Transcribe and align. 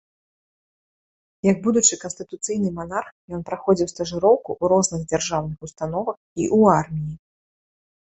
Як 1.47 1.57
будучы 1.67 1.99
канстытуцыйны 2.05 2.69
манарх 2.79 3.09
ён 3.37 3.41
праходзіў 3.51 3.93
стажыроўку 3.95 4.49
ў 4.61 4.75
розных 4.75 5.01
дзяржаўных 5.15 5.57
установах 5.71 6.15
і 6.21 6.43
ў 6.57 6.79
арміі. 6.83 7.13